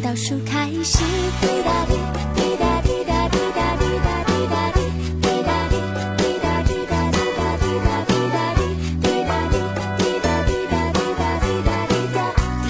[0.00, 0.98] 倒数开始，
[1.40, 1.94] 滴答滴，
[2.36, 4.80] 滴答滴答滴答滴答滴答滴，
[5.20, 5.74] 滴答滴，
[6.16, 8.60] 滴答滴答滴答滴答滴答滴，
[9.00, 9.54] 滴答滴，
[9.98, 12.18] 滴答滴答滴答滴答滴答
[12.62, 12.66] 滴。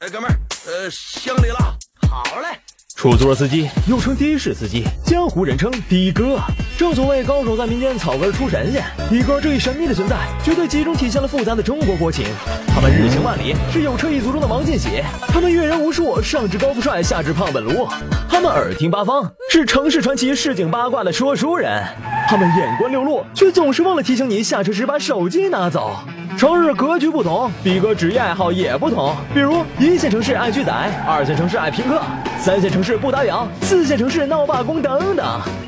[0.00, 0.32] 哎，哥们儿，
[0.66, 1.78] 呃，乡里了。
[2.08, 2.58] 好嘞。
[3.02, 6.38] 出租车司机又称的士司机，江湖人称的哥。
[6.78, 8.80] 正所谓高手在民间，草根出神仙。
[9.10, 12.26] 的哥这一神秘的存在，绝对集中体现了复杂的中国国情。
[12.68, 17.88] 他们日行万里，是有车一族中的王进喜；他们阅人无数，上至高富帅，下至胖本卢；
[18.30, 21.82] 他们耳听八方，是城市传奇、市井八卦的说书人；
[22.28, 25.96] 他们眼观六路，却总是忘了提醒你下车时把手机拿走。
[26.38, 29.12] 城市格局不同，的哥职业爱好也不同。
[29.34, 32.00] 比如一线城市爱拒载，二线城市爱拼客，
[32.42, 35.24] 三线城市不打烊，四线城市闹罢工等等。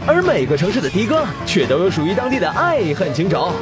[0.08, 3.52] 而每个城市的的哥却都有属于当地的爱恨情仇。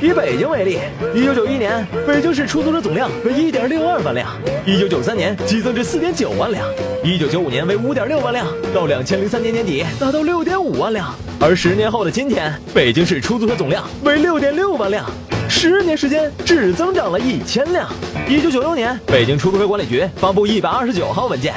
[0.00, 0.78] 以北京为例，
[1.14, 4.26] 一九九一年，北京市出租车总量为一点六二万辆，
[4.64, 6.66] 一九九三年激增至四点九万辆，
[7.04, 11.14] 一九九五年为五点六万辆，到两千零三年年底达到六点五万辆。
[11.38, 15.04] 而十年后的今天，北京市出租车总量为六点六万辆。
[15.50, 17.86] 十年时间只增长了一千辆。
[18.26, 21.52] 一九九六年，北京出租车管理局发布一百二十九号文件，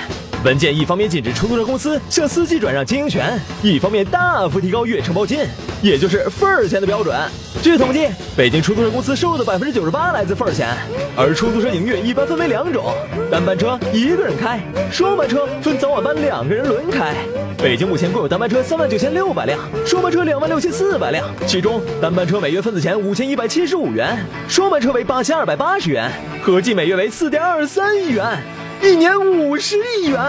[0.47, 5.39] 文件一方面禁止出租车公司向司机转让经营权，一方面大幅提高月承包金，
[5.81, 7.13] 也就是份儿钱的标准。
[7.61, 10.73] 据统计，北京出租车公司收入的百分之九十八来自份儿钱。
[11.17, 12.93] 而出租车营运一般分为两种：
[13.29, 17.13] 单班车一个人开，双班车分早晚班两个人轮开。
[17.57, 24.17] 北京目前共有单班车三万九千六百辆，双班车两万六千四百辆，其中单班车每月份子钱五千一百七十五元，
[24.47, 26.09] 双班车为八千二百八十元，
[26.41, 28.41] 合计每月为四点二三亿元，
[28.81, 30.19] 一年五十亿元。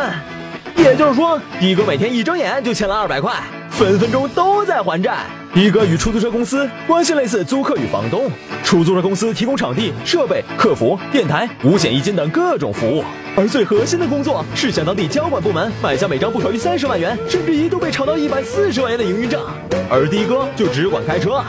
[0.77, 3.35] 也就是说，的哥每天一睁眼就欠了二百块，
[3.71, 5.19] 分分钟都在还债。
[5.55, 8.31] 的哥与出租车公司关系类似租客与房东，
[8.63, 13.03] 出租车公司提供场地、设备、客服、电台、五险一金等各种服务，
[13.37, 19.43] 而最核心的工作是向当地交管部门买下每张不少于三十万元，甚至一度被炒到一百四十万元的营运证，
[19.91, 21.43] 而的哥就只管开车。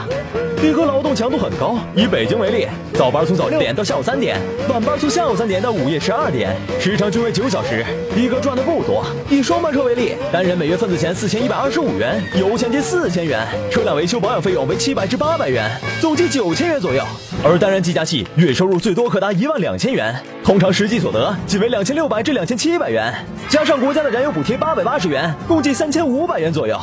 [0.56, 4.38] 的哥劳动强度很高，以北京为例，早班从早六点到下午三点，
[4.68, 7.82] 晚班从下午三点到午夜十二点，时长均为九小时。
[8.14, 9.02] 的哥赚的不多。
[9.30, 15.70] 以双班车为例，单人每月份子钱四千一百二十五元，油钱近四千元，车辆维修保养费用为七百至八百元，
[16.00, 17.02] 总计九千元左右。
[17.42, 20.14] 而单人计价器月收入最多可达一万两千元，
[20.44, 23.14] 通常实际所得仅为两千六百至两千七百元，
[23.48, 26.78] 加上国家的燃油补贴八百八十元，共计三千五百元左右。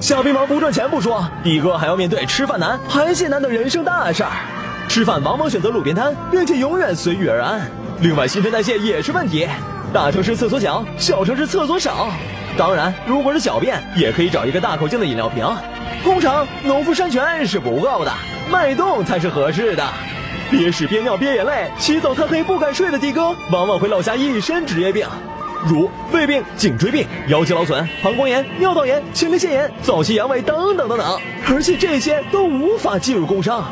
[0.00, 4.30] 小兵王不赚钱不说，的哥还要面对吃饭难、排泄难的人生大事儿。
[4.88, 7.60] 吃饭往往选择路边摊，并且永远随遇而安。
[8.00, 9.46] 另外，新陈代谢也是问题。
[9.92, 12.10] 大城市厕所小，小城市厕所少。
[12.56, 15.44] 当然，如果是小便，也可以找一个大口径的饮料瓶。
[16.02, 18.12] 通常，农夫山泉是不够的，
[18.50, 19.84] 脉动才是合适的。
[20.50, 25.06] 憋屎憋尿憋眼泪，起早贪黑不敢睡的的哥，往往会落下一身职业病。
[25.66, 31.20] 如胃病、颈椎病、腰肌劳损、膀胱炎、尿道炎、前列腺炎、早期阳痿等等等等，
[31.50, 33.64] 而且这些都无法计入工伤。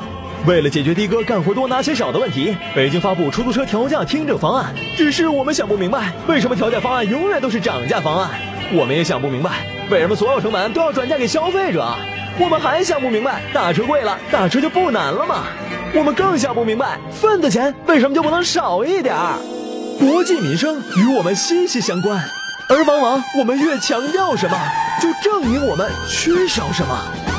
[0.47, 4.75] 为了解决的哥干活多拿钱少的问题，北京发布出租车调价听证方案。
[4.97, 8.31] 只是我们想不明白，为什么调价方案永远都是涨价方案？
[8.75, 11.87] 我们也想不明白，为什么所有成本都要转嫁给消费者？
[12.39, 15.45] 我们还想不明白，打车贵了，打车就不难了吗？
[15.95, 19.39] 我们更想不明白，份子钱为什么就不能少一点儿？
[19.99, 22.23] 国计民生与我们息息相关，
[22.69, 24.57] 而往往我们越强调什么，
[25.01, 27.36] 就证明我们缺少什么。